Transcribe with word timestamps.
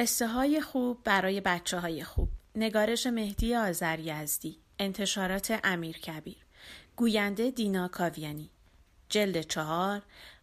قصه 0.00 0.26
های 0.26 0.60
خوب 0.60 0.98
برای 1.04 1.40
بچه 1.40 1.78
های 1.78 2.04
خوب. 2.04 2.28
نگارش 2.54 3.06
مهدی 3.06 3.54
آذر 3.54 3.98
یزدی. 3.98 4.58
انتشارات 4.78 5.60
امیر 5.64 5.98
کبیر. 5.98 6.36
گوینده 6.96 7.50
دینا 7.50 7.88
کاویانی. 7.88 8.50
جلد 9.08 9.40
چهار 9.40 10.02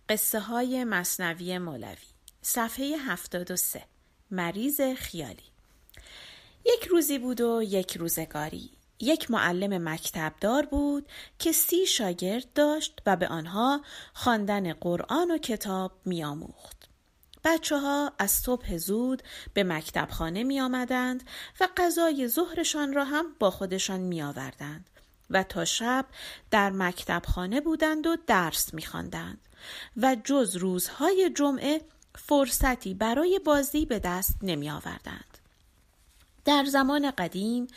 قصه 0.10 0.40
های 0.40 0.84
مصنوی 0.84 1.58
مولوی. 1.58 2.08
صفحه 2.42 2.98
هفتاد 3.00 3.52
و 3.52 3.56
سه. 3.56 3.84
مریض 4.32 4.82
خیالی. 4.82 5.52
یک 6.66 6.84
روزی 6.84 7.20
بود 7.20 7.42
و 7.42 7.64
یک 7.64 7.98
روزگاری. 7.98 8.72
یک 9.00 9.32
معلم 9.32 9.90
مکتبدار 9.90 10.66
بود 10.66 11.06
که 11.40 11.52
سی 11.52 11.86
شاگرد 11.86 12.54
داشت 12.54 13.02
و 13.06 13.16
به 13.16 13.28
آنها 13.28 13.82
خواندن 14.14 14.74
قرآن 14.74 15.32
و 15.32 15.38
کتاب 15.38 15.92
میآموخت. 16.06 16.87
بچه 17.48 17.78
ها 17.78 18.14
از 18.20 18.32
صبح 18.32 18.78
زود 18.78 19.24
به 19.54 19.64
مکتب 19.64 20.08
خانه 20.12 20.44
می 20.44 20.62
آمدند 20.62 21.24
و 21.60 21.68
غذای 21.78 22.28
ظهرشان 22.28 22.94
را 22.94 23.04
هم 23.04 23.26
با 23.40 23.52
خودشان 23.52 24.00
می 24.00 24.22
آوردند 24.22 24.90
و 25.30 25.44
تا 25.44 25.66
شب 25.66 26.06
در 26.52 26.70
مکتب 26.70 27.22
خانه 27.28 27.62
بودند 27.62 28.08
و 28.08 28.18
درس 28.28 28.74
می 28.74 28.82
خواندند 28.82 29.38
و 29.98 30.18
جز 30.24 30.56
روزهای 30.56 31.32
جمعه 31.36 31.82
فرصتی 32.18 32.94
برای 32.94 33.40
بازی 33.46 33.86
به 33.86 34.00
دست 34.00 34.38
نمی 34.42 34.70
آوردند. 34.70 35.38
در 36.46 36.66
زمان 36.66 37.12
قدیم 37.12 37.68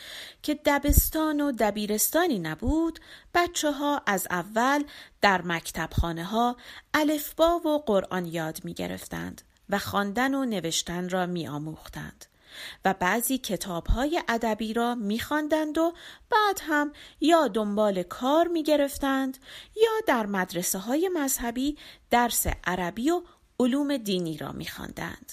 که 0.42 0.61
دبستان 0.64 1.41
و 1.41 1.52
دبیرستانی 1.52 2.39
نبود 2.39 2.98
بچه 3.34 3.73
ها 3.73 4.02
از 4.06 4.27
اول 4.30 4.84
در 5.20 5.42
مکتب 5.42 5.91
خانه 6.00 6.25
ها 6.25 6.56
الفبا 6.95 7.58
و 7.58 7.78
قرآن 7.78 8.27
یاد 8.27 8.61
می 8.64 8.75
گرفتند 8.75 9.42
و 9.71 9.79
خواندن 9.79 10.35
و 10.35 10.45
نوشتن 10.45 11.09
را 11.09 11.27
می 11.27 11.49
آموختند. 11.49 12.27
و 12.85 12.95
بعضی 12.95 13.39
کتاب 13.39 13.87
های 13.87 14.23
ادبی 14.29 14.73
را 14.73 14.95
میخواندند 14.95 15.79
و 15.79 15.93
بعد 16.31 16.61
هم 16.63 16.93
یا 17.21 17.49
دنبال 17.49 18.03
کار 18.03 18.48
می 18.48 18.63
گرفتند 18.63 19.39
یا 19.77 19.91
در 20.07 20.27
مدرسه 20.27 20.79
های 20.79 21.11
مذهبی 21.15 21.79
درس 22.11 22.47
عربی 22.65 23.11
و 23.11 23.23
علوم 23.61 23.97
دینی 23.97 24.37
را 24.37 24.53
میخواندند. 24.53 25.33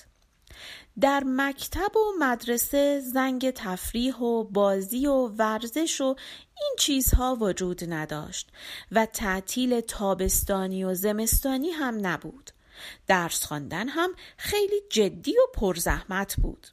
در 1.00 1.24
مکتب 1.26 1.98
و 1.98 2.14
مدرسه 2.20 3.00
زنگ 3.00 3.52
تفریح 3.52 4.16
و 4.16 4.44
بازی 4.44 5.08
و 5.08 5.28
ورزش 5.28 6.02
و 6.02 6.16
این 6.62 6.76
چیزها 6.80 7.38
وجود 7.40 7.94
نداشت 7.94 8.50
و 8.92 9.06
تعطیل 9.06 9.82
تابستانی 9.82 10.84
و 10.84 10.94
زمستانی 10.94 11.70
هم 11.70 12.08
نبود. 12.08 12.52
درس 13.08 13.45
خواندن 13.45 13.89
هم 13.89 14.09
خیلی 14.38 14.81
جدی 14.89 15.38
و 15.38 15.42
پرزحمت 15.53 16.36
بود. 16.36 16.67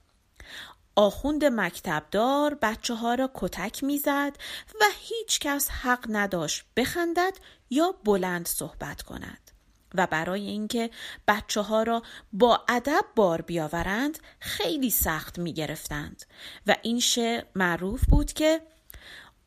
آخوند 0.97 1.45
مکتبدار 1.45 2.55
بچه 2.63 2.95
ها 2.95 3.15
را 3.15 3.31
کتک 3.35 3.85
می‌زد 3.85 4.37
و 4.81 4.85
هیچ 4.99 5.41
کس 5.41 5.71
حق 5.71 6.07
نداشت 6.09 6.65
بخندد 6.77 7.37
یا 7.71 7.95
بلند 8.05 8.47
صحبت 8.49 9.03
کند 9.03 9.51
و 9.95 10.07
برای 10.07 10.47
اینکه 10.47 10.91
بچه 11.29 11.61
ها 11.61 11.83
را 11.83 12.03
با 12.33 12.65
ادب 12.69 13.05
بار 13.17 13.41
بیاورند 13.43 14.19
خیلی 14.41 14.91
سخت 14.91 15.39
می 15.39 15.53
گرفتند 15.53 16.25
و 16.67 16.77
این 16.83 17.01
شعر 17.01 17.45
معروف 17.55 18.05
بود 18.05 18.33
که 18.33 18.61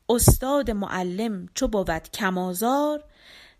استاد 0.09 0.71
معلم 0.71 1.49
چو 1.53 1.67
بود 1.67 2.11
کمازار 2.11 3.03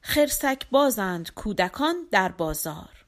خرسک 0.07 0.69
بازند 0.71 1.33
کودکان 1.33 1.95
در 2.11 2.31
بازار 2.31 3.05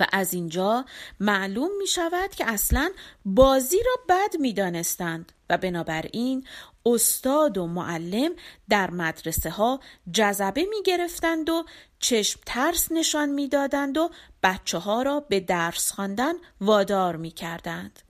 و 0.00 0.06
از 0.12 0.34
اینجا 0.34 0.84
معلوم 1.20 1.70
می 1.78 1.86
شود 1.86 2.30
که 2.30 2.50
اصلا 2.50 2.90
بازی 3.24 3.76
را 3.86 3.92
بد 4.08 4.36
می 4.40 4.52
دانستند 4.52 5.32
و 5.50 5.58
بنابراین 5.58 6.46
استاد 6.86 7.58
و 7.58 7.66
معلم 7.66 8.30
در 8.68 8.90
مدرسه 8.90 9.50
ها 9.50 9.80
جذبه 10.12 10.64
می 10.70 10.82
گرفتند 10.84 11.50
و 11.50 11.64
چشم 11.98 12.40
ترس 12.46 12.92
نشان 12.92 13.28
می 13.28 13.48
دادند 13.48 13.98
و 13.98 14.10
بچه 14.42 14.78
ها 14.78 15.02
را 15.02 15.20
به 15.20 15.40
درس 15.40 15.92
خواندن 15.92 16.34
وادار 16.60 17.16
می 17.16 17.30
کردند. 17.30 18.02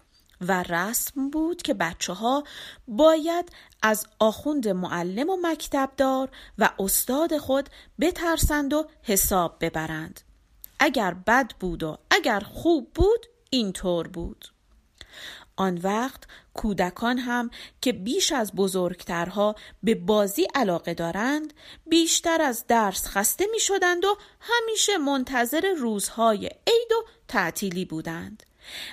و 0.49 0.63
رسم 0.63 1.31
بود 1.31 1.63
که 1.63 1.75
بچه 1.75 2.13
ها 2.13 2.45
باید 2.89 3.53
از 3.83 4.07
آخوند 4.19 4.69
معلم 4.69 5.31
و 5.31 5.37
مکتبدار 5.43 6.29
و 6.59 6.71
استاد 6.79 7.39
خود 7.39 7.69
بترسند 8.01 8.73
و 8.73 8.87
حساب 9.03 9.57
ببرند. 9.61 10.21
اگر 10.81 11.15
بد 11.15 11.53
بود 11.61 11.83
و 11.83 11.99
اگر 12.11 12.41
خوب 12.41 12.91
بود 12.95 13.27
اینطور 13.51 14.09
بود. 14.09 14.49
آن 15.57 15.79
وقت 15.79 16.25
کودکان 16.55 17.19
هم 17.19 17.51
که 17.81 17.93
بیش 17.93 18.33
از 18.33 18.53
بزرگترها 18.53 19.55
به 19.83 19.95
بازی 19.95 20.47
علاقه 20.55 20.95
دارند 20.95 21.55
بیشتر 21.87 22.43
از 22.43 22.67
درس 22.67 23.07
خسته 23.07 23.47
می 23.53 23.61
شدند 23.61 24.05
و 24.05 24.17
همیشه 24.41 24.99
منتظر 24.99 25.75
روزهای 25.79 26.47
عید 26.47 26.93
و 26.93 27.05
تعطیلی 27.29 27.85
بودند. 27.85 28.43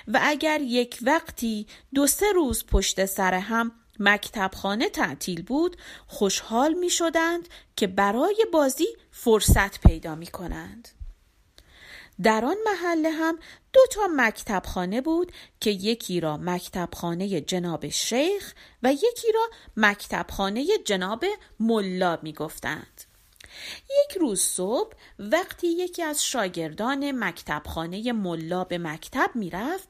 و 0.08 0.20
اگر 0.22 0.60
یک 0.60 0.98
وقتی 1.02 1.66
دو 1.94 2.06
سه 2.06 2.32
روز 2.34 2.66
پشت 2.66 3.04
سر 3.04 3.34
هم 3.34 3.72
مکتبخانه 4.00 4.88
تعطیل 4.88 5.42
بود 5.42 5.76
خوشحال 6.06 6.74
می 6.74 6.90
شدند 6.90 7.48
که 7.76 7.86
برای 7.86 8.46
بازی 8.52 8.86
فرصت 9.10 9.80
پیدا 9.80 10.14
می 10.14 10.26
کنند. 10.26 10.88
در 12.22 12.44
آن 12.44 12.56
محله 12.66 13.10
هم 13.10 13.38
دو 13.72 13.80
تا 13.92 14.08
مکتبخانه 14.16 15.00
بود 15.00 15.32
که 15.60 15.70
یکی 15.70 16.20
را 16.20 16.36
مکتبخانه 16.36 17.40
جناب 17.40 17.88
شیخ 17.88 18.54
و 18.82 18.92
یکی 18.92 19.32
را 19.34 19.50
مکتبخانه 19.76 20.66
جناب 20.84 21.24
ملا 21.60 22.18
می 22.22 22.32
گفتند. 22.32 23.09
یک 23.84 24.18
روز 24.18 24.40
صبح 24.40 24.92
وقتی 25.18 25.66
یکی 25.66 26.02
از 26.02 26.24
شاگردان 26.24 27.24
مکتبخانه 27.24 28.12
ملا 28.12 28.64
به 28.64 28.78
مکتب 28.78 29.30
می‌رفت 29.34 29.88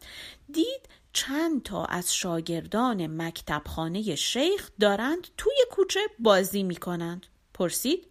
دید 0.53 0.89
چند 1.13 1.63
تا 1.63 1.85
از 1.85 2.15
شاگردان 2.15 3.23
مکتبخانه 3.23 4.15
شیخ 4.15 4.71
دارند 4.81 5.27
توی 5.37 5.57
کوچه 5.71 6.01
بازی 6.19 6.63
می 6.63 6.77
کنند. 6.77 7.27
پرسید 7.55 8.07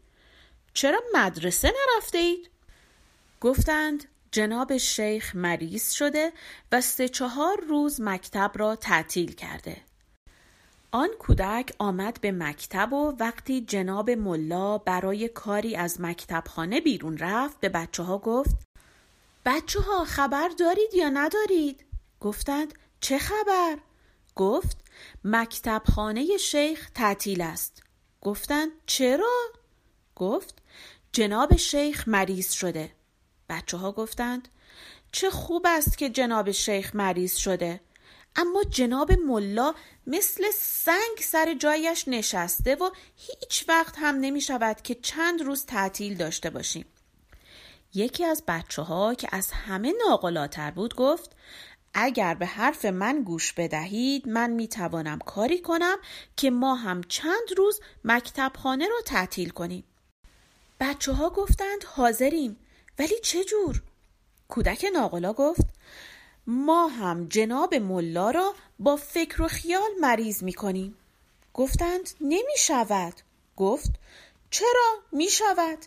چرا 0.73 0.99
مدرسه 1.13 1.67
نرفته 1.67 2.17
اید؟ 2.17 2.49
گفتند 3.41 4.05
جناب 4.31 4.77
شیخ 4.77 5.35
مریض 5.35 5.91
شده 5.91 6.33
و 6.71 6.81
سه 6.81 7.09
چهار 7.09 7.61
روز 7.69 8.01
مکتب 8.01 8.51
را 8.55 8.75
تعطیل 8.75 9.35
کرده. 9.35 9.77
آن 10.91 11.09
کودک 11.19 11.73
آمد 11.79 12.21
به 12.21 12.31
مکتب 12.31 12.93
و 12.93 13.15
وقتی 13.19 13.61
جناب 13.61 14.09
ملا 14.09 14.77
برای 14.77 15.27
کاری 15.27 15.75
از 15.75 16.01
مکتبخانه 16.01 16.81
بیرون 16.81 17.17
رفت 17.17 17.59
به 17.59 17.69
بچه 17.69 18.03
ها 18.03 18.17
گفت 18.17 18.55
بچه 19.45 19.79
ها 19.79 20.05
خبر 20.05 20.49
دارید 20.59 20.93
یا 20.93 21.09
ندارید؟ 21.09 21.85
گفتند 22.19 22.73
چه 23.01 23.17
خبر؟ 23.17 23.77
گفت 24.35 24.77
مکتبخانه 25.23 26.37
شیخ 26.37 26.89
تعطیل 26.95 27.41
است. 27.41 27.83
گفتند 28.21 28.71
چرا؟ 28.85 29.37
گفت 30.15 30.61
جناب 31.11 31.55
شیخ 31.55 32.07
مریض 32.07 32.51
شده. 32.51 32.91
بچه 33.49 33.77
ها 33.77 33.91
گفتند 33.91 34.47
چه 35.11 35.29
خوب 35.29 35.65
است 35.69 35.97
که 35.97 36.09
جناب 36.09 36.51
شیخ 36.51 36.95
مریض 36.95 37.35
شده. 37.35 37.79
اما 38.35 38.63
جناب 38.63 39.11
ملا 39.11 39.73
مثل 40.07 40.43
سنگ 40.53 41.17
سر 41.21 41.53
جایش 41.53 42.07
نشسته 42.07 42.75
و 42.75 42.89
هیچ 43.15 43.65
وقت 43.67 43.95
هم 43.97 44.15
نمی 44.15 44.41
شود 44.41 44.81
که 44.81 44.95
چند 44.95 45.41
روز 45.41 45.65
تعطیل 45.65 46.17
داشته 46.17 46.49
باشیم. 46.49 46.85
یکی 47.93 48.25
از 48.25 48.43
بچه 48.47 48.81
ها 48.81 49.13
که 49.13 49.27
از 49.31 49.51
همه 49.51 49.93
ناقلاتر 50.07 50.71
بود 50.71 50.95
گفت 50.95 51.35
اگر 51.93 52.33
به 52.33 52.45
حرف 52.45 52.85
من 52.85 53.23
گوش 53.23 53.53
بدهید 53.53 54.27
من 54.27 54.49
می 54.49 54.67
توانم 54.67 55.19
کاری 55.19 55.61
کنم 55.61 55.97
که 56.37 56.51
ما 56.51 56.75
هم 56.75 57.03
چند 57.03 57.57
روز 57.57 57.81
مکتبخانه 58.03 58.87
را 58.87 59.01
تعطیل 59.05 59.49
کنیم. 59.49 59.83
بچه 60.79 61.11
ها 61.13 61.29
گفتند 61.29 61.83
حاضریم 61.83 62.57
ولی 62.99 63.19
چه 63.23 63.43
جور؟ 63.43 63.81
کودک 64.47 64.85
ناقلا 64.93 65.33
گفت 65.33 65.65
ما 66.51 66.87
هم 66.87 67.27
جناب 67.27 67.75
ملا 67.75 68.31
را 68.31 68.53
با 68.79 68.95
فکر 68.95 69.41
و 69.41 69.47
خیال 69.47 69.89
مریض 70.01 70.43
می 70.43 70.53
کنیم. 70.53 70.95
گفتند 71.53 72.09
نمی 72.21 72.57
شود. 72.57 73.13
گفت 73.55 73.91
چرا 74.49 74.97
می 75.11 75.29
شود؟ 75.29 75.77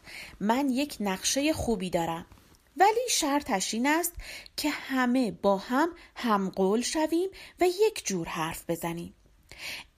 من 0.40 0.70
یک 0.70 0.96
نقشه 1.00 1.52
خوبی 1.52 1.90
دارم. 1.90 2.26
ولی 2.76 3.08
شرطش 3.10 3.74
این 3.74 3.86
است 3.86 4.14
که 4.56 4.70
همه 4.70 5.30
با 5.30 5.56
هم 5.56 5.88
همقول 6.16 6.80
شویم 6.80 7.30
و 7.60 7.64
یک 7.64 8.06
جور 8.06 8.28
حرف 8.28 8.70
بزنیم. 8.70 9.14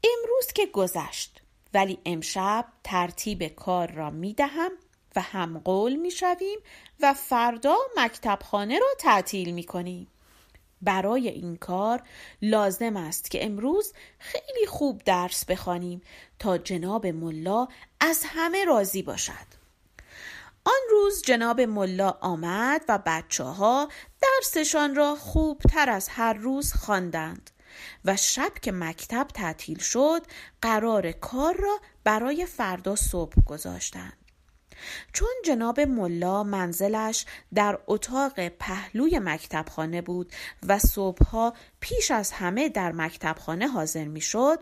امروز 0.05 0.47
که 0.55 0.67
گذشت 0.67 1.43
ولی 1.75 1.99
امشب 2.05 2.67
ترتیب 2.85 3.47
کار 3.47 3.93
را 3.93 4.11
می 4.11 4.35
دهم 4.35 4.71
و 5.17 5.21
همقول 5.21 5.97
می 5.97 6.11
شویم 6.11 6.59
و 7.01 7.15
فردا 7.15 7.77
مکتبخانه 7.97 8.79
را 8.79 8.89
تعطیل 8.99 9.51
می 9.55 9.65
کنیم. 9.65 10.09
برای 10.85 11.29
این 11.29 11.57
کار 11.57 12.03
لازم 12.43 12.97
است 12.97 13.31
که 13.31 13.45
امروز 13.45 13.93
خیلی 14.19 14.67
خوب 14.67 15.03
درس 15.05 15.45
بخوانیم 15.45 16.03
تا 16.39 16.59
جناب 16.59 17.07
ملا 17.07 17.69
از 18.01 18.23
همه 18.27 18.65
راضی 18.65 19.03
باشد 19.03 19.55
آن 20.65 20.81
روز 20.91 21.23
جناب 21.23 21.61
ملا 21.61 22.11
آمد 22.11 22.85
و 22.89 22.99
بچه 23.07 23.45
ها 23.45 23.89
درسشان 24.23 24.95
را 24.95 25.15
خوب 25.15 25.59
تر 25.59 25.91
از 25.91 26.09
هر 26.09 26.33
روز 26.33 26.73
خواندند 26.73 27.51
و 28.05 28.17
شب 28.17 28.53
که 28.63 28.73
مکتب 28.73 29.27
تعطیل 29.35 29.79
شد 29.79 30.23
قرار 30.63 31.13
کار 31.13 31.57
را 31.57 31.81
برای 32.05 32.47
فردا 32.47 32.97
صبح 32.97 33.35
گذاشتند. 33.47 34.24
چون 35.13 35.35
جناب 35.45 35.81
ملا 35.81 36.43
منزلش 36.43 37.27
در 37.55 37.79
اتاق 37.87 38.49
پهلوی 38.49 39.19
مکتبخانه 39.19 40.03
بود 40.03 40.33
و 40.69 40.79
صبحها 40.79 41.55
پیش 41.81 42.11
از 42.11 42.33
همه 42.33 42.69
در 42.69 42.93
مکتبخانه 42.93 43.69
حاضر 43.69 44.05
می‌شد 44.05 44.59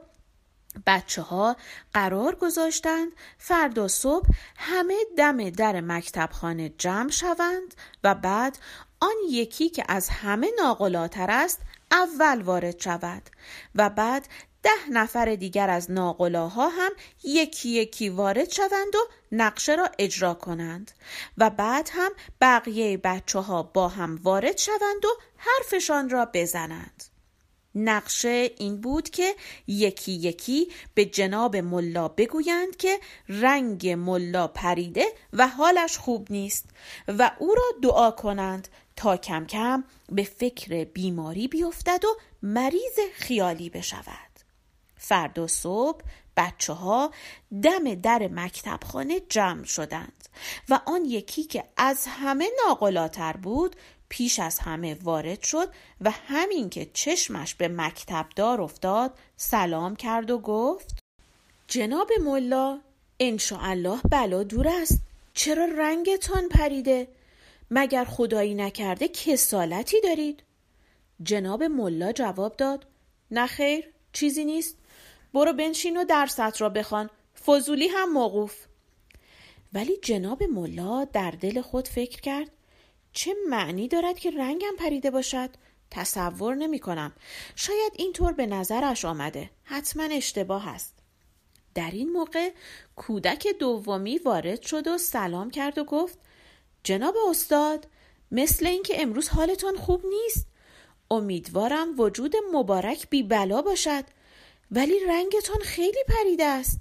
بچه 0.86 1.22
ها 1.22 1.56
قرار 1.92 2.34
گذاشتند 2.34 3.12
فردا 3.38 3.88
صبح 3.88 4.28
همه 4.56 4.94
دم 5.18 5.50
در 5.50 5.80
مکتبخانه 5.80 6.68
جمع 6.68 7.10
شوند 7.10 7.74
و 8.04 8.14
بعد 8.14 8.58
آن 9.00 9.14
یکی 9.30 9.68
که 9.68 9.84
از 9.88 10.08
همه 10.08 10.50
ناقلاتر 10.58 11.30
است 11.30 11.60
اول 11.90 12.42
وارد 12.42 12.80
شود 12.80 13.22
و 13.74 13.90
بعد 13.90 14.28
ده 14.62 14.70
نفر 14.90 15.34
دیگر 15.34 15.70
از 15.70 15.90
ناقلاها 15.90 16.68
هم 16.68 16.90
یکی 17.24 17.68
یکی 17.68 18.08
وارد 18.08 18.50
شوند 18.50 18.94
و 18.94 19.08
نقشه 19.32 19.74
را 19.74 19.90
اجرا 19.98 20.34
کنند 20.34 20.90
و 21.38 21.50
بعد 21.50 21.90
هم 21.92 22.10
بقیه 22.40 22.96
بچه 22.96 23.38
ها 23.38 23.62
با 23.62 23.88
هم 23.88 24.20
وارد 24.22 24.58
شوند 24.58 25.04
و 25.04 25.08
حرفشان 25.36 26.10
را 26.10 26.30
بزنند. 26.34 27.04
نقشه 27.74 28.50
این 28.58 28.80
بود 28.80 29.10
که 29.10 29.34
یکی 29.66 30.12
یکی 30.12 30.68
به 30.94 31.04
جناب 31.04 31.56
ملا 31.56 32.08
بگویند 32.08 32.76
که 32.76 33.00
رنگ 33.28 33.88
ملا 33.88 34.48
پریده 34.48 35.06
و 35.32 35.48
حالش 35.48 35.98
خوب 35.98 36.26
نیست 36.30 36.64
و 37.08 37.30
او 37.38 37.54
را 37.54 37.64
دعا 37.82 38.10
کنند 38.10 38.68
تا 38.96 39.16
کم 39.16 39.46
کم 39.46 39.84
به 40.08 40.22
فکر 40.22 40.84
بیماری 40.84 41.48
بیفتد 41.48 42.04
و 42.04 42.16
مریض 42.42 42.98
خیالی 43.14 43.70
بشود. 43.70 44.31
فردا 45.02 45.46
صبح 45.46 46.04
بچه 46.37 46.72
ها 46.72 47.10
دم 47.62 47.94
در 47.94 48.28
مکتبخانه 48.32 49.20
جمع 49.20 49.64
شدند 49.64 50.28
و 50.69 50.81
آن 50.87 51.04
یکی 51.04 51.44
که 51.44 51.64
از 51.76 52.06
همه 52.06 52.49
ناقلاتر 52.66 53.32
بود 53.32 53.76
پیش 54.08 54.38
از 54.38 54.58
همه 54.58 54.96
وارد 55.02 55.43
شد 55.43 55.69
و 56.00 56.10
همین 56.10 56.70
که 56.70 56.90
چشمش 56.93 57.54
به 57.54 57.69
مکتب 57.69 58.26
دار 58.37 58.60
افتاد 58.60 59.19
سلام 59.37 59.96
کرد 59.96 60.31
و 60.31 60.38
گفت 60.38 60.99
جناب 61.69 62.08
ملا 62.20 62.81
الله 63.60 64.00
بلا 64.10 64.43
دور 64.43 64.69
است. 64.69 65.00
چرا 65.34 65.64
رنگتان 65.64 66.48
پریده؟ 66.48 67.08
مگر 67.70 68.05
خدایی 68.05 68.55
نکرده 68.55 69.08
کسالتی 69.08 70.00
دارید؟ 70.00 70.43
جناب 71.22 71.62
ملا 71.62 72.12
جواب 72.12 72.56
داد 72.56 72.87
نه 73.31 73.46
خیر 73.46 73.88
چیزی 74.12 74.44
نیست. 74.44 74.76
برو 75.34 75.52
بنشین 75.52 75.96
و 75.96 76.05
درست 76.05 76.61
را 76.61 76.69
بخوان. 76.69 77.11
فضولی 77.46 77.88
هم 77.88 78.12
موقوف. 78.12 78.55
ولی 79.73 79.96
جناب 80.02 80.43
ملا 80.43 81.05
در 81.05 81.31
دل 81.31 81.61
خود 81.61 81.88
فکر 81.88 82.20
کرد 82.20 82.50
چه 83.12 83.34
معنی 83.49 83.88
دارد 83.88 84.19
که 84.19 84.31
رنگم 84.31 84.76
پریده 84.79 85.11
باشد؟ 85.11 85.50
تصور 85.90 86.55
نمی 86.55 86.79
کنم. 86.79 87.12
شاید 87.56 87.93
اینطور 87.96 88.32
به 88.32 88.46
نظرش 88.46 89.05
آمده. 89.05 89.50
حتما 89.64 90.02
اشتباه 90.02 90.69
است. 90.69 90.94
در 91.75 91.90
این 91.90 92.12
موقع 92.12 92.50
کودک 92.96 93.46
دومی 93.46 94.19
وارد 94.19 94.62
شد 94.62 94.87
و 94.87 94.99
سلام 94.99 95.50
کرد 95.50 95.79
و 95.79 95.84
گفت 95.84 96.19
جناب 96.84 97.14
استاد 97.31 97.88
مثل 98.31 98.67
اینکه 98.67 99.02
امروز 99.02 99.29
حالتان 99.29 99.76
خوب 99.76 100.06
نیست. 100.06 100.46
امیدوارم 101.11 102.00
وجود 102.00 102.34
مبارک 102.52 103.11
بی 103.11 103.23
بلا 103.23 103.62
باشد. 103.62 104.05
ولی 104.72 105.00
رنگتان 105.08 105.60
خیلی 105.62 106.04
پریده 106.08 106.44
است. 106.44 106.80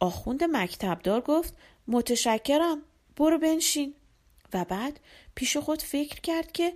آخوند 0.00 0.44
مکتبدار 0.44 1.20
گفت 1.20 1.54
متشکرم 1.88 2.82
برو 3.16 3.38
بنشین. 3.38 3.94
و 4.52 4.64
بعد 4.64 5.00
پیش 5.34 5.56
خود 5.56 5.82
فکر 5.82 6.20
کرد 6.20 6.52
که 6.52 6.72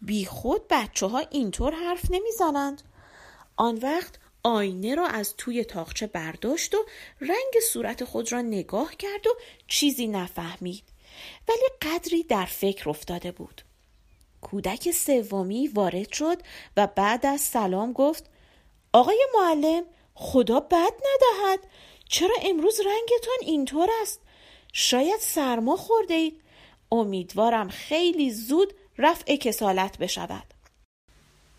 بی 0.00 0.24
خود 0.24 0.62
بچه 0.70 1.06
ها 1.06 1.18
اینطور 1.18 1.74
حرف 1.74 2.10
نمی‌زنند. 2.10 2.82
آن 3.56 3.78
وقت 3.78 4.14
آینه 4.42 4.94
را 4.94 5.06
از 5.06 5.34
توی 5.36 5.64
تاخچه 5.64 6.06
برداشت 6.06 6.74
و 6.74 6.78
رنگ 7.20 7.62
صورت 7.72 8.04
خود 8.04 8.32
را 8.32 8.40
نگاه 8.42 8.96
کرد 8.96 9.26
و 9.26 9.30
چیزی 9.68 10.06
نفهمید. 10.06 10.84
ولی 11.48 11.92
قدری 11.92 12.22
در 12.22 12.44
فکر 12.44 12.90
افتاده 12.90 13.32
بود. 13.32 13.62
کودک 14.40 14.90
سومی 14.90 15.68
وارد 15.68 16.12
شد 16.12 16.38
و 16.76 16.86
بعد 16.86 17.26
از 17.26 17.40
سلام 17.40 17.92
گفت 17.92 18.30
آقای 18.94 19.26
معلم 19.34 19.84
خدا 20.14 20.60
بد 20.60 20.92
ندهد. 20.92 21.58
چرا 22.08 22.34
امروز 22.42 22.80
رنگتان 22.80 23.38
اینطور 23.42 23.88
است؟ 24.02 24.20
شاید 24.72 25.20
سرما 25.20 25.76
خورده 25.76 26.14
اید. 26.14 26.40
امیدوارم 26.92 27.68
خیلی 27.68 28.30
زود 28.30 28.74
رفع 28.98 29.36
کسالت 29.36 29.98
بشود. 29.98 30.54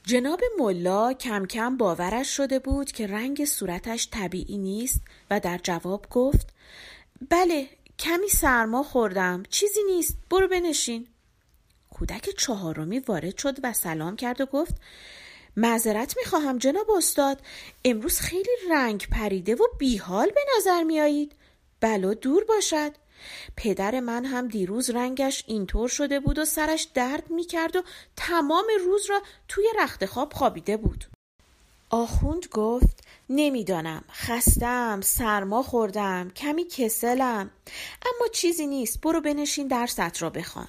جناب 0.03 0.41
ملا 0.59 1.13
کم 1.13 1.45
کم 1.45 1.77
باورش 1.77 2.27
شده 2.27 2.59
بود 2.59 2.91
که 2.91 3.07
رنگ 3.07 3.45
صورتش 3.45 4.09
طبیعی 4.11 4.57
نیست 4.57 5.01
و 5.31 5.39
در 5.39 5.59
جواب 5.63 6.05
گفت 6.09 6.47
بله 7.29 7.67
کمی 7.99 8.27
سرما 8.27 8.83
خوردم. 8.83 9.43
چیزی 9.49 9.83
نیست. 9.83 10.17
برو 10.29 10.47
بنشین. 10.47 11.07
کودک 11.89 12.29
چهارمی 12.29 12.99
وارد 12.99 13.37
شد 13.37 13.57
و 13.63 13.73
سلام 13.73 14.15
کرد 14.15 14.41
و 14.41 14.45
گفت 14.45 14.75
معذرت 15.57 16.17
می‌خواهم 16.17 16.57
جناب 16.57 16.91
استاد. 16.91 17.41
امروز 17.85 18.19
خیلی 18.19 18.49
رنگ 18.71 19.07
پریده 19.11 19.55
و 19.55 19.63
بیحال 19.79 20.29
به 20.29 20.41
نظر 20.57 20.83
میآیید. 20.83 21.31
بلا 21.79 22.13
دور 22.13 22.43
باشد. 22.43 22.91
پدر 23.57 23.99
من 23.99 24.25
هم 24.25 24.47
دیروز 24.47 24.89
رنگش 24.89 25.43
اینطور 25.47 25.89
شده 25.89 26.19
بود 26.19 26.39
و 26.39 26.45
سرش 26.45 26.83
درد 26.83 27.29
می‌کرد 27.29 27.75
و 27.75 27.83
تمام 28.15 28.65
روز 28.85 29.09
را 29.09 29.21
توی 29.47 29.65
رخت 29.79 30.05
خواب 30.05 30.33
خوابیده 30.33 30.77
بود. 30.77 31.05
آخوند 31.89 32.45
گفت 32.51 33.07
نمی‌دانم. 33.29 34.03
خستم 34.11 34.99
سرما 35.03 35.63
خوردم 35.63 36.31
کمی 36.35 36.63
کسلم. 36.63 37.49
اما 38.05 38.27
چیزی 38.33 38.67
نیست. 38.67 39.01
برو 39.01 39.21
بنشین 39.21 39.67
درست 39.67 40.21
را 40.21 40.29
بخوان. 40.29 40.67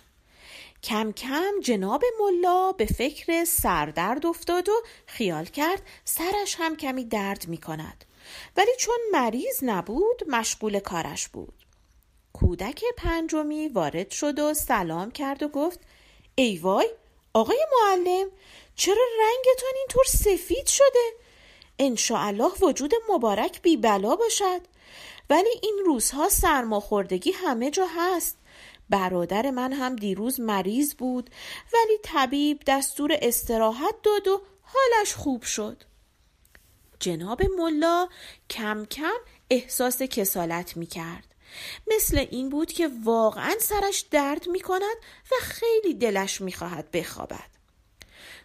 کم 0.86 1.12
کم 1.12 1.60
جناب 1.62 2.04
ملا 2.20 2.72
به 2.72 2.86
فکر 2.86 3.44
سردرد 3.44 4.26
افتاد 4.26 4.68
و 4.68 4.72
خیال 5.06 5.44
کرد 5.44 5.82
سرش 6.04 6.56
هم 6.58 6.76
کمی 6.76 7.04
درد 7.04 7.48
می 7.48 7.58
کند. 7.58 8.04
ولی 8.56 8.70
چون 8.78 8.98
مریض 9.12 9.58
نبود 9.62 10.22
مشغول 10.28 10.78
کارش 10.78 11.28
بود. 11.28 11.66
کودک 12.32 12.84
پنجمی 12.96 13.68
وارد 13.68 14.10
شد 14.10 14.38
و 14.38 14.54
سلام 14.54 15.10
کرد 15.10 15.42
و 15.42 15.48
گفت 15.48 15.80
ای 16.34 16.58
وای 16.58 16.90
آقای 17.32 17.66
معلم 17.72 18.30
چرا 18.76 19.04
رنگتان 19.20 19.72
اینطور 19.78 20.04
سفید 20.04 20.66
شده؟ 20.66 21.12
انشاءالله 21.78 22.52
وجود 22.62 22.94
مبارک 23.08 23.62
بی 23.62 23.76
بلا 23.76 24.16
باشد 24.16 24.60
ولی 25.30 25.50
این 25.62 25.82
روزها 25.86 26.28
سرماخوردگی 26.28 27.32
همه 27.32 27.70
جا 27.70 27.86
هست 27.96 28.38
برادر 28.90 29.50
من 29.50 29.72
هم 29.72 29.96
دیروز 29.96 30.40
مریض 30.40 30.94
بود 30.94 31.30
ولی 31.72 31.98
طبیب 32.02 32.62
دستور 32.66 33.18
استراحت 33.22 33.94
داد 34.02 34.28
و 34.28 34.42
حالش 34.62 35.14
خوب 35.14 35.42
شد. 35.42 35.82
جناب 37.00 37.42
ملا 37.58 38.08
کم 38.50 38.84
کم 38.84 39.18
احساس 39.50 40.02
کسالت 40.02 40.76
می 40.76 40.86
کرد 40.86 41.34
مثل 41.86 42.26
این 42.30 42.48
بود 42.48 42.72
که 42.72 42.90
واقعا 43.04 43.54
سرش 43.60 44.00
درد 44.10 44.48
می 44.48 44.60
کند 44.60 44.96
و 45.32 45.34
خیلی 45.42 45.94
دلش 45.94 46.40
می 46.40 46.52
خواهد 46.52 46.90
بخوابد. 46.90 47.56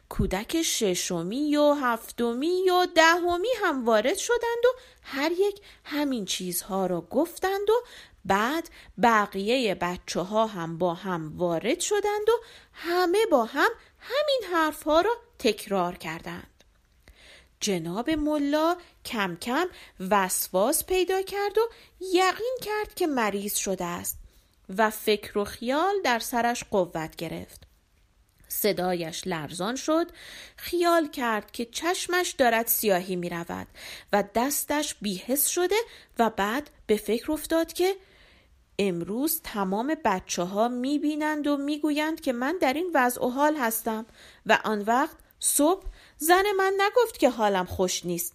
کودک 0.09 0.61
ششمی 0.61 1.57
و 1.57 1.73
هفتمی 1.73 2.69
و 2.69 2.87
دهمی 2.95 3.47
هم 3.63 3.85
وارد 3.85 4.17
شدند 4.17 4.65
و 4.65 4.77
هر 5.01 5.31
یک 5.31 5.61
همین 5.83 6.25
چیزها 6.25 6.85
را 6.85 7.01
گفتند 7.01 7.69
و 7.69 7.73
بعد 8.25 8.69
بقیه 9.01 9.75
بچه 9.75 10.21
ها 10.21 10.47
هم 10.47 10.77
با 10.77 10.93
هم 10.93 11.37
وارد 11.37 11.79
شدند 11.79 12.29
و 12.29 12.43
همه 12.73 13.25
با 13.31 13.45
هم 13.45 13.69
همین 13.99 14.53
حرفها 14.53 15.01
را 15.01 15.11
تکرار 15.39 15.95
کردند. 15.95 16.63
جناب 17.59 18.09
ملا 18.09 18.77
کم 19.05 19.35
کم 19.35 19.67
وسواس 19.99 20.85
پیدا 20.85 21.21
کرد 21.21 21.57
و 21.57 21.69
یقین 22.13 22.57
کرد 22.61 22.93
که 22.95 23.07
مریض 23.07 23.55
شده 23.55 23.85
است 23.85 24.17
و 24.77 24.89
فکر 24.89 25.37
و 25.37 25.45
خیال 25.45 25.93
در 26.03 26.19
سرش 26.19 26.63
قوت 26.63 27.15
گرفت. 27.15 27.61
صدایش 28.47 29.23
لرزان 29.25 29.75
شد 29.75 30.11
خیال 30.57 31.07
کرد 31.07 31.51
که 31.51 31.65
چشمش 31.65 32.31
دارد 32.31 32.67
سیاهی 32.67 33.15
می 33.15 33.29
رود 33.29 33.67
و 34.13 34.23
دستش 34.35 34.95
بیهس 35.01 35.47
شده 35.47 35.75
و 36.19 36.29
بعد 36.29 36.69
به 36.87 36.97
فکر 36.97 37.31
افتاد 37.31 37.73
که 37.73 37.95
امروز 38.83 39.41
تمام 39.43 39.95
بچه 40.05 40.43
ها 40.43 40.67
می 40.67 40.99
بینند 40.99 41.47
و 41.47 41.57
می 41.57 41.79
گویند 41.79 42.21
که 42.21 42.33
من 42.33 42.57
در 42.61 42.73
این 42.73 42.91
وضع 42.93 43.25
و 43.25 43.29
حال 43.29 43.55
هستم 43.55 44.05
و 44.45 44.59
آن 44.63 44.81
وقت 44.81 45.17
صبح 45.39 45.85
زن 46.17 46.43
من 46.57 46.73
نگفت 46.79 47.17
که 47.17 47.29
حالم 47.29 47.65
خوش 47.65 48.05
نیست. 48.05 48.33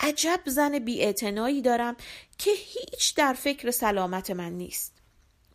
عجب 0.00 0.40
زن 0.46 0.78
بی 0.78 1.14
دارم 1.62 1.96
که 2.38 2.50
هیچ 2.50 3.14
در 3.16 3.32
فکر 3.32 3.70
سلامت 3.70 4.30
من 4.30 4.52
نیست. 4.52 4.92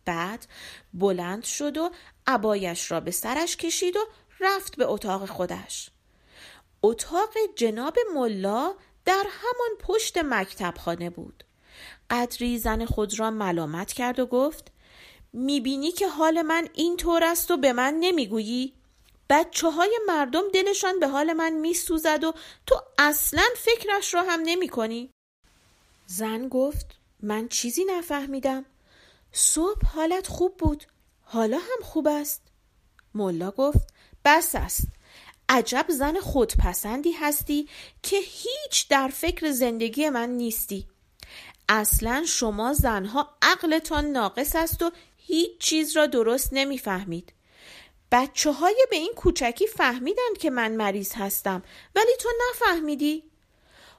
بعد 0.05 0.45
بلند 0.93 1.43
شد 1.43 1.77
و 1.77 1.91
عبایش 2.27 2.91
را 2.91 2.99
به 2.99 3.11
سرش 3.11 3.57
کشید 3.57 3.95
و 3.95 3.99
رفت 4.39 4.75
به 4.75 4.85
اتاق 4.85 5.25
خودش. 5.25 5.89
اتاق 6.81 7.33
جناب 7.55 7.97
ملا 8.15 8.75
در 9.05 9.25
همان 9.29 9.77
پشت 9.79 10.17
مکتب 10.17 10.73
خانه 10.77 11.09
بود. 11.09 11.43
قدری 12.13 12.57
زن 12.57 12.85
خود 12.85 13.19
را 13.19 13.31
ملامت 13.31 13.93
کرد 13.93 14.19
و 14.19 14.25
گفت 14.25 14.71
می‌بینی 15.33 15.91
که 15.91 16.07
حال 16.07 16.41
من 16.41 16.67
این 16.73 16.97
طور 16.97 17.23
است 17.23 17.51
و 17.51 17.57
به 17.57 17.73
من 17.73 17.93
نمی‌گویی؟ 17.99 18.73
بچه 19.29 19.69
های 19.69 19.99
مردم 20.07 20.41
دلشان 20.53 20.99
به 20.99 21.07
حال 21.07 21.33
من 21.33 21.53
میسوزد 21.53 22.23
و 22.23 22.33
تو 22.65 22.81
اصلا 22.97 23.43
فکرش 23.57 24.13
را 24.13 24.23
هم 24.23 24.39
نمی 24.45 24.67
کنی؟ 24.67 25.09
زن 26.07 26.47
گفت 26.47 26.85
من 27.19 27.47
چیزی 27.47 27.85
نفهمیدم 27.85 28.65
صبح 29.31 29.85
حالت 29.85 30.27
خوب 30.27 30.57
بود 30.57 30.83
حالا 31.21 31.57
هم 31.57 31.83
خوب 31.83 32.07
است 32.07 32.41
ملا 33.13 33.51
گفت 33.51 33.87
بس 34.25 34.55
است 34.55 34.87
عجب 35.49 35.85
زن 35.89 36.19
خودپسندی 36.19 37.11
هستی 37.11 37.69
که 38.03 38.17
هیچ 38.17 38.87
در 38.89 39.07
فکر 39.07 39.51
زندگی 39.51 40.09
من 40.09 40.29
نیستی 40.29 40.87
اصلا 41.69 42.23
شما 42.27 42.73
زنها 42.73 43.29
عقلتان 43.41 44.05
ناقص 44.05 44.55
است 44.55 44.81
و 44.83 44.91
هیچ 45.17 45.57
چیز 45.59 45.97
را 45.97 46.05
درست 46.05 46.49
نمی‌فهمید. 46.51 47.33
بچه 48.11 48.51
های 48.51 48.87
به 48.89 48.95
این 48.95 49.13
کوچکی 49.15 49.67
فهمیدند 49.67 50.37
که 50.39 50.49
من 50.49 50.71
مریض 50.75 51.13
هستم 51.15 51.63
ولی 51.95 52.15
تو 52.19 52.29
نفهمیدی؟ 52.49 53.23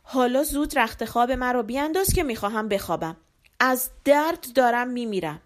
حالا 0.02 0.44
زود 0.44 0.78
رخت 0.78 1.04
خواب 1.04 1.32
مرا 1.32 1.62
بیانداز 1.62 2.12
که 2.12 2.22
می‌خواهم 2.22 2.68
بخوابم. 2.68 3.16
از 3.60 3.90
درد 4.04 4.46
دارم 4.54 4.88
میمیرم. 4.88 5.40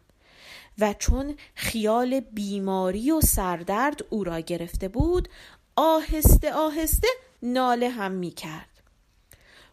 و 0.79 0.95
چون 0.99 1.37
خیال 1.55 2.21
بیماری 2.21 3.11
و 3.11 3.21
سردرد 3.21 4.05
او 4.11 4.25
را 4.25 4.41
گرفته 4.41 4.89
بود 4.89 5.29
آهسته 5.77 6.53
آهسته 6.53 7.09
ناله 7.43 7.89
هم 7.89 8.13
می‌کرد. 8.13 8.78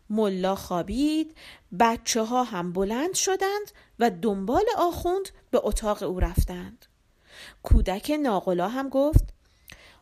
ملا 0.09 0.55
خوابید 0.55 1.37
بچه 1.79 2.23
ها 2.23 2.43
هم 2.43 2.73
بلند 2.73 3.13
شدند 3.13 3.71
و 3.99 4.09
دنبال 4.09 4.63
آخوند 4.77 5.29
به 5.51 5.61
اتاق 5.63 6.03
او 6.03 6.19
رفتند. 6.19 6.85
کودک 7.63 8.11
ناقلا 8.21 8.67
هم 8.67 8.89
گفت 8.89 9.23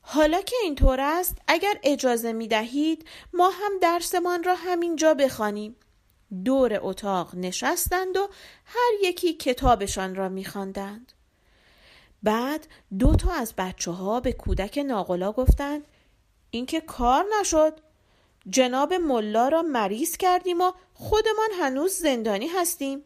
حالا 0.02 0.42
که 0.42 0.56
اینطور 0.64 1.02
است 1.02 1.38
اگر 1.48 1.80
اجازه 1.84 2.34
می 2.34 2.48
دهید 2.48 3.08
ما 3.34 3.50
هم 3.50 3.72
درسمان 3.82 4.44
را 4.44 4.56
همینجا 4.56 5.14
بخوانیم. 5.14 5.76
دور 6.46 6.80
اتاق 6.82 7.36
نشستند 7.36 8.18
و 8.18 8.30
هر 8.66 8.92
یکی 9.04 9.34
کتابشان 9.34 10.16
را 10.16 10.30
میخواندند. 10.30 11.14
بعد 12.24 12.68
دو 13.00 13.16
تا 13.16 13.32
از 13.32 13.54
بچه 13.58 13.92
ها 13.92 14.20
به 14.20 14.34
کودک 14.34 14.78
ناقلا 14.78 15.32
گفتند 15.32 15.88
اینکه 16.50 16.82
کار 16.82 17.26
نشد. 17.40 17.80
جناب 18.50 18.94
ملا 18.94 19.48
را 19.48 19.62
مریض 19.62 20.18
کردیم 20.18 20.62
و 20.62 20.72
خودمان 20.94 21.50
هنوز 21.60 21.92
زندانی 21.92 22.48
هستیم. 22.48 23.04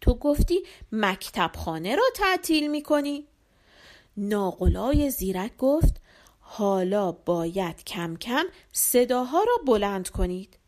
تو 0.00 0.14
گفتی 0.14 0.66
مکتب 0.92 1.50
خانه 1.56 1.96
را 1.96 2.04
تعطیل 2.14 2.70
می‌کنی؟ 2.70 3.26
ناقلای 4.16 5.10
زیرک 5.10 5.56
گفت 5.56 5.96
حالا 6.40 7.12
باید 7.12 7.84
کم 7.84 8.16
کم 8.16 8.46
صداها 8.72 9.42
را 9.42 9.54
بلند 9.66 10.08
کنید. 10.08 10.58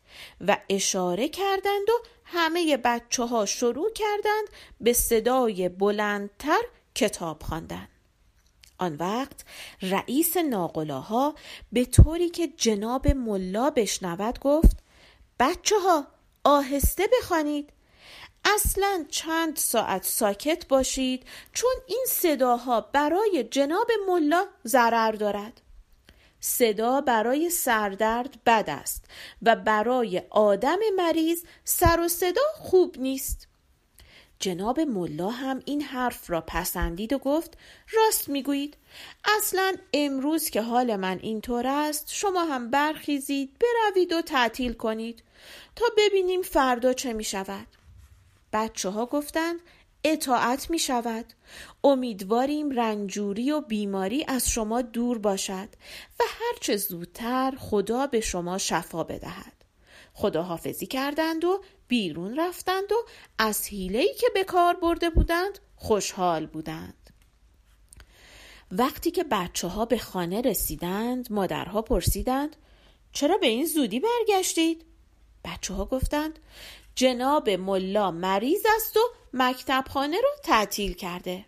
و 0.41 0.57
اشاره 0.69 1.29
کردند 1.29 1.89
و 1.89 2.07
همه 2.23 2.77
بچه 2.77 3.23
ها 3.23 3.45
شروع 3.45 3.93
کردند 3.93 4.47
به 4.81 4.93
صدای 4.93 5.69
بلندتر 5.69 6.61
کتاب 6.95 7.43
خواندن. 7.43 7.87
آن 8.83 8.95
وقت 8.95 9.45
رئیس 9.81 10.37
ناقلاها 10.37 11.35
به 11.71 11.85
طوری 11.85 12.29
که 12.29 12.47
جناب 12.47 13.07
ملا 13.07 13.69
بشنود 13.69 14.39
گفت 14.39 14.77
بچه 15.39 15.79
ها 15.79 16.07
آهسته 16.43 17.03
بخوانید. 17.17 17.69
اصلا 18.45 19.05
چند 19.09 19.57
ساعت 19.57 20.03
ساکت 20.03 20.67
باشید 20.67 21.25
چون 21.53 21.71
این 21.87 22.05
صداها 22.09 22.81
برای 22.81 23.47
جناب 23.51 23.87
ملا 24.07 24.45
ضرر 24.67 25.11
دارد. 25.11 25.61
صدا 26.39 27.01
برای 27.01 27.49
سردرد 27.49 28.43
بد 28.45 28.65
است 28.67 29.05
و 29.41 29.55
برای 29.55 30.21
آدم 30.29 30.79
مریض 30.97 31.43
سر 31.63 31.99
و 31.99 32.07
صدا 32.07 32.41
خوب 32.55 32.95
نیست. 32.99 33.47
جناب 34.43 34.79
ملا 34.79 35.29
هم 35.29 35.61
این 35.65 35.81
حرف 35.81 36.29
را 36.29 36.41
پسندید 36.47 37.13
و 37.13 37.17
گفت 37.17 37.57
راست 37.93 38.29
می‌گویید. 38.29 38.77
اصلا 39.37 39.73
امروز 39.93 40.49
که 40.49 40.61
حال 40.61 40.95
من 40.95 41.19
اینطور 41.21 41.67
است 41.67 42.05
شما 42.13 42.45
هم 42.45 42.69
برخیزید 42.69 43.57
بروید 43.59 44.13
و 44.13 44.21
تعطیل 44.21 44.73
کنید 44.73 45.23
تا 45.75 45.85
ببینیم 45.97 46.41
فردا 46.41 46.93
چه 46.93 47.13
می 47.13 47.23
شود 47.23 47.67
بچه 48.53 48.89
ها 48.89 49.05
گفتند 49.05 49.59
اطاعت 50.03 50.69
می 50.69 50.79
شود 50.79 51.25
امیدواریم 51.83 52.71
رنجوری 52.71 53.51
و 53.51 53.61
بیماری 53.61 54.25
از 54.27 54.49
شما 54.49 54.81
دور 54.81 55.17
باشد 55.17 55.69
و 56.19 56.23
هرچه 56.27 56.77
زودتر 56.77 57.53
خدا 57.59 58.07
به 58.07 58.19
شما 58.19 58.57
شفا 58.57 59.03
بدهد. 59.03 59.53
خداحافظی 60.13 60.85
کردند 60.85 61.45
و 61.45 61.61
بیرون 61.93 62.39
رفتند 62.39 62.91
و 62.91 62.95
از 63.37 63.67
حیله‌ای 63.67 64.13
که 64.13 64.27
به 64.33 64.43
کار 64.43 64.73
برده 64.73 65.09
بودند 65.09 65.59
خوشحال 65.75 66.45
بودند. 66.45 67.09
وقتی 68.71 69.11
که 69.11 69.23
بچه 69.23 69.67
ها 69.67 69.85
به 69.85 69.97
خانه 69.97 70.41
رسیدند 70.41 71.31
مادرها 71.31 71.81
پرسیدند 71.81 72.55
چرا 73.11 73.37
به 73.37 73.47
این 73.47 73.65
زودی 73.65 73.99
برگشتید؟ 73.99 74.85
بچه 75.45 75.73
ها 75.73 75.85
گفتند 75.85 76.39
جناب 76.95 77.49
ملا 77.49 78.11
مریض 78.11 78.65
است 78.75 78.97
و 78.97 79.01
مکتبخانه 79.33 80.17
رو 80.17 80.29
تعطیل 80.43 80.93
کرده. 80.93 81.45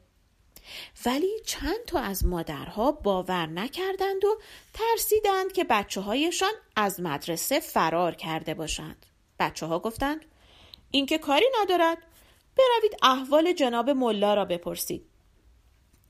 ولی 1.05 1.39
چند 1.45 1.85
تا 1.87 1.99
از 1.99 2.25
مادرها 2.25 2.91
باور 2.91 3.45
نکردند 3.45 4.25
و 4.25 4.37
ترسیدند 4.73 5.51
که 5.51 5.63
بچه 5.63 6.01
هایشان 6.01 6.53
از 6.75 6.99
مدرسه 6.99 7.59
فرار 7.59 8.15
کرده 8.15 8.53
باشند. 8.53 9.05
بچه 9.39 9.65
ها 9.65 9.79
گفتند 9.79 10.25
این 10.91 11.05
که 11.05 11.17
کاری 11.17 11.45
ندارد. 11.61 11.97
بروید 12.57 12.97
احوال 13.03 13.53
جناب 13.53 13.89
ملا 13.89 14.33
را 14.33 14.45
بپرسید. 14.45 15.05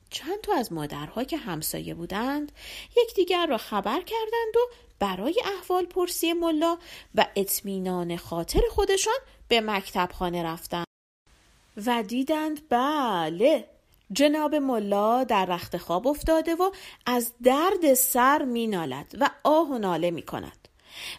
چند 0.10 0.42
تا 0.42 0.54
از 0.54 0.74
مادرها 0.74 1.24
که 1.24 1.38
همسایه 1.38 1.94
بودند 1.94 2.52
یکدیگر 2.98 3.46
را 3.46 3.58
خبر 3.58 4.02
کردند 4.02 4.56
و 4.56 4.74
برای 5.00 5.42
احوال 5.58 5.86
پرسی 5.86 6.34
ملا 6.34 6.78
و 7.16 7.28
اطمینان 7.36 8.18
خاطر 8.18 8.62
خودشان 8.72 9.18
به 9.48 9.62
مکتب 9.62 10.10
خانه 10.14 10.44
رفتند. 10.44 10.86
و 11.86 12.04
دیدند 12.04 12.70
بله 12.70 13.70
جناب 14.12 14.56
ملا 14.56 15.24
در 15.24 15.46
رخت 15.46 15.78
خواب 15.78 16.08
افتاده 16.08 16.56
و 16.56 16.72
از 17.06 17.34
درد 17.44 17.94
سر 17.94 18.46
می 18.46 18.68
نالد 18.68 19.16
و 19.20 19.30
آه 19.44 19.70
و 19.70 19.78
ناله 19.78 20.12
می 20.12 20.22
کند. 20.22 20.68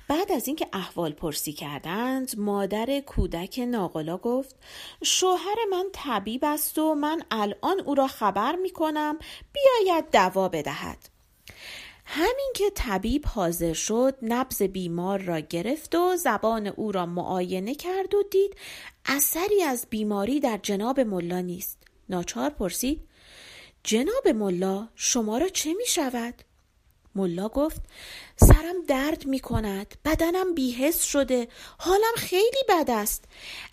بعد 0.09 0.33
از 0.33 0.47
اینکه 0.47 0.67
احوال 0.73 1.13
پرسی 1.13 1.53
کردند 1.53 2.39
مادر 2.39 3.01
کودک 3.01 3.59
ناقلا 3.59 4.17
گفت 4.17 4.57
شوهر 5.05 5.57
من 5.71 5.85
طبیب 5.93 6.45
است 6.45 6.79
و 6.79 6.95
من 6.95 7.23
الان 7.31 7.81
او 7.81 7.95
را 7.95 8.07
خبر 8.07 8.57
می 8.57 8.71
کنم 8.71 9.19
بیاید 9.53 10.11
دوا 10.11 10.49
بدهد 10.49 11.17
همین 12.07 12.53
که 12.55 12.71
طبیب 12.75 13.27
حاضر 13.27 13.73
شد 13.73 14.15
نبز 14.23 14.63
بیمار 14.63 15.19
را 15.19 15.41
گرفت 15.41 15.95
و 15.95 16.17
زبان 16.17 16.67
او 16.67 16.93
را 16.93 17.07
معاینه 17.07 17.75
کرد 17.75 18.15
و 18.15 18.23
دید 18.23 18.57
اثری 19.05 19.63
از 19.63 19.87
بیماری 19.91 20.41
در 20.41 20.59
جناب 20.63 21.01
ملا 21.01 21.41
نیست 21.41 21.79
ناچار 22.09 22.51
پرسید 22.51 23.09
جناب 23.83 24.29
ملا 24.29 24.89
شما 24.95 25.39
را 25.39 25.49
چه 25.49 25.75
می 25.75 25.87
شود؟ 25.87 26.35
ملا 27.17 27.49
گفت 27.49 27.83
سرم 28.37 28.83
درد 28.89 29.27
می 29.27 29.41
کند 29.41 29.95
بدنم 30.05 30.55
بیهست 30.55 31.05
شده 31.05 31.49
حالم 31.79 32.15
خیلی 32.17 32.63
بد 32.69 32.91
است. 32.91 33.25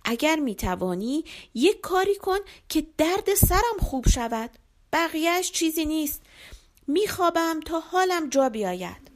اگر 0.06 0.36
می 0.36 0.56
توانی 0.56 1.26
یک 1.54 1.82
کاری 1.82 2.16
کن 2.16 2.40
که 2.70 2.88
درد 2.98 3.34
سرم 3.34 3.78
خوب 3.80 4.10
شود. 4.10 4.50
بقیهش 4.94 5.52
چیزی 5.52 5.86
نیست. 5.86 6.22
میخوابم 6.88 7.60
تا 7.60 7.80
حالم 7.80 8.30
جا 8.30 8.50
بیاید. 8.50 9.14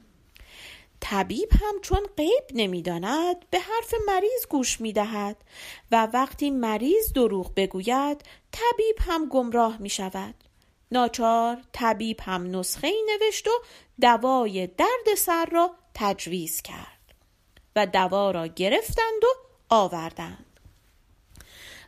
طبیب 1.00 1.50
هم 1.51 1.81
چون 1.81 2.00
غیب 2.17 2.43
نمی‌داند 2.53 3.46
به 3.50 3.60
حرف 3.60 3.93
مریض 4.07 4.46
گوش 4.50 4.81
می‌دهد 4.81 5.38
و 5.91 6.07
وقتی 6.13 6.50
مریض 6.50 7.13
دروغ 7.13 7.51
بگوید 7.55 8.22
طبیب 8.51 8.96
هم 9.00 9.29
گمراه 9.29 9.77
می 9.77 9.89
شود 9.89 10.36
ناچار 10.91 11.57
طبیب 11.74 12.19
هم 12.22 12.55
نسخه 12.55 12.88
ای 12.88 13.03
نوشت 13.10 13.48
و 13.48 13.51
دوای 14.01 14.68
درد 14.68 15.16
سر 15.18 15.46
را 15.46 15.72
تجویز 15.94 16.62
کرد 16.62 17.13
و 17.75 17.86
دوا 17.86 18.32
را 18.32 18.48
گرفتند 18.48 19.24
و 19.24 19.27
آوردند. 19.70 20.48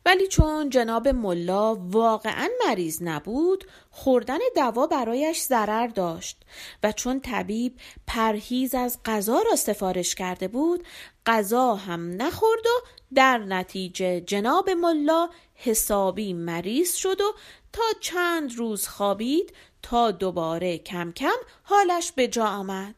ولی 0.06 0.28
چون 0.28 0.70
جناب 0.70 1.08
ملا 1.08 1.75
واقعا 1.75 2.50
مریض 2.68 3.01
نبود 3.01 3.63
خوردن 3.92 4.38
دوا 4.56 4.88
برایش 4.88 5.42
ضرر 5.42 5.88
داشت 5.88 6.38
و 6.84 6.92
چون 6.92 7.20
طبیب 7.20 7.75
پرهیز 8.08 8.75
از 8.75 9.00
غذا 9.06 9.42
را 9.50 9.56
سفارش 9.56 10.16
کرده 10.16 10.48
بود 10.48 10.84
غذا 11.25 11.75
هم 11.75 12.22
نخورد 12.22 12.68
و 12.68 12.88
در 13.16 13.38
نتیجه 13.38 14.22
جناب 14.22 14.70
ملا 14.70 15.30
حسابی 15.56 16.34
مریض 16.34 16.94
شد 16.96 17.22
و 17.22 17.34
تا 17.74 17.84
چند 18.00 18.56
روز 18.56 18.88
خوابید 18.88 19.54
تا 19.81 20.12
دوباره 20.12 20.77
کم 20.77 21.12
کم 21.12 21.36
حالش 21.63 22.12
به 22.12 22.27
جا 22.27 22.45
آمد. 22.45 22.95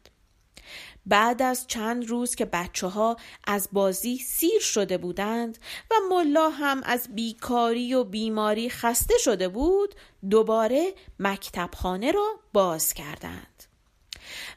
بعد 1.06 1.42
از 1.42 1.66
چند 1.66 2.08
روز 2.08 2.34
که 2.34 2.44
بچه 2.44 2.86
ها 2.86 3.16
از 3.46 3.68
بازی 3.72 4.18
سیر 4.18 4.60
شده 4.60 4.98
بودند 4.98 5.58
و 5.90 5.94
ملا 6.10 6.50
هم 6.50 6.82
از 6.84 7.08
بیکاری 7.14 7.94
و 7.94 8.04
بیماری 8.04 8.70
خسته 8.70 9.18
شده 9.18 9.48
بود 9.48 9.94
دوباره 10.30 10.94
مکتبخانه 11.18 12.10
را 12.10 12.26
باز 12.52 12.94
کردند. 12.94 13.64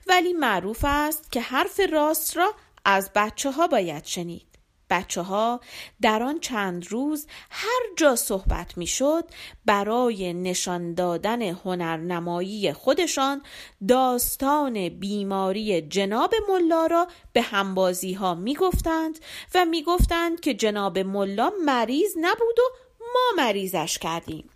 ولی 0.08 0.34
معروف 0.34 0.86
است 0.88 1.32
که 1.32 1.42
حرف 1.42 1.80
راست 1.92 2.38
را 2.38 2.54
از 2.86 3.12
بچه 3.16 3.52
ها 3.52 3.68
باید 3.68 4.06
شنید. 4.06 4.55
بچه 4.90 5.22
ها 5.22 5.60
در 6.02 6.24
آن 6.24 6.40
چند 6.40 6.92
روز 6.92 7.28
هر 7.50 7.82
جا 7.98 8.16
صحبت 8.16 8.78
می 8.78 8.88
شد 8.88 9.24
برای 9.66 10.34
نشان 10.34 10.94
دادن 10.94 11.42
هنرنمایی 11.42 12.74
خودشان 12.74 13.42
داستان 13.88 14.90
بیماری 14.90 15.82
جناب 15.82 16.34
ملا 16.50 16.86
را 16.86 17.08
به 17.34 17.42
همبازی 17.42 18.14
ها 18.14 18.36
می 18.36 18.56
گفتند 18.56 19.20
و 19.56 19.66
می 19.66 19.84
گفتند 19.84 20.40
که 20.40 20.54
جناب 20.54 21.00
ملا 21.00 21.52
مریض 21.66 22.14
نبود 22.18 22.60
و 22.60 22.76
ما 23.14 23.44
مریضش 23.44 23.98
کردیم. 23.98 24.50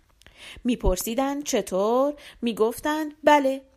میپرسیدند 0.64 1.44
چطور؟ 1.44 2.14
می‌گفتند 2.42 3.14
بله 3.24 3.69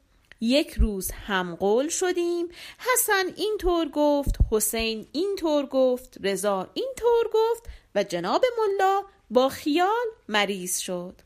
یک 0.44 0.74
روز 0.74 1.12
هم 1.12 1.56
قول 1.56 1.90
شدیم. 1.90 2.48
حسن 2.94 3.24
اینطور 3.36 3.90
گفت 3.90 4.36
حسین 4.52 5.08
اینطور 5.12 5.66
گفت 5.66 6.18
رضا 6.24 6.70
اینطور 6.74 7.30
گفت 7.34 7.64
و 7.96 8.04
جناب 8.04 8.46
ملا 8.58 9.04
با 9.30 9.50
خیال 9.50 10.06
مریض 10.28 10.78
شد. 10.78 11.22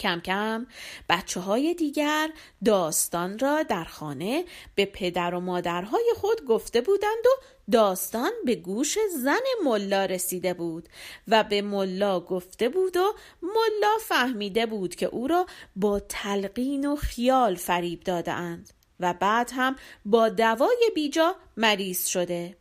کم 0.00 0.20
کم 0.20 0.66
بچه 1.08 1.40
های 1.40 1.74
دیگر 1.74 2.30
داستان 2.64 3.38
را 3.38 3.62
در 3.62 3.84
خانه 3.84 4.44
به 4.74 4.84
پدر 4.84 5.34
و 5.34 5.40
مادرهای 5.40 6.12
خود 6.16 6.44
گفته 6.44 6.80
بودند 6.80 7.26
و 7.26 7.42
داستان 7.72 8.30
به 8.44 8.54
گوش 8.54 8.98
زن 9.22 9.40
ملا 9.64 10.04
رسیده 10.04 10.54
بود 10.54 10.88
و 11.28 11.44
به 11.44 11.62
ملا 11.62 12.20
گفته 12.20 12.68
بود 12.68 12.96
و 12.96 13.14
ملا 13.42 13.98
فهمیده 14.00 14.66
بود 14.66 14.94
که 14.94 15.06
او 15.06 15.26
را 15.26 15.46
با 15.76 16.00
تلقین 16.00 16.86
و 16.86 16.96
خیال 16.96 17.54
فریب 17.54 18.00
دادهاند 18.00 18.72
و 19.00 19.14
بعد 19.14 19.50
هم 19.54 19.76
با 20.04 20.28
دوای 20.28 20.90
بیجا 20.94 21.36
مریض 21.56 22.06
شده. 22.06 22.56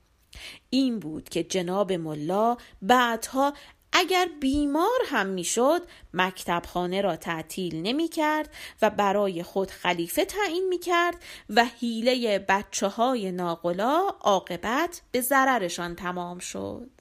این 0.69 0.99
بود 0.99 1.29
که 1.29 1.43
جناب 1.43 1.93
ملا 1.93 2.57
بعدها 2.81 3.53
اگر 3.99 4.29
بیمار 4.39 4.99
هم 5.05 5.27
می‌شد 5.27 5.81
مکتبخانه 6.13 7.01
را 7.01 7.15
تعطیل 7.15 7.81
نمی 7.81 8.07
کرد 8.07 8.53
و 8.81 8.89
برای 8.89 9.43
خود 9.43 9.71
خلیفه 9.71 10.25
تعیین 10.25 10.67
می 10.69 10.79
کرد 10.79 11.15
و 11.49 11.65
حیله 11.65 12.39
بچه 12.39 12.87
های 12.87 13.31
ناقلا 13.31 14.07
عاقبت 14.21 15.01
به 15.11 15.21
ضررشان 15.21 15.95
تمام 15.95 16.39
شد. 16.39 16.96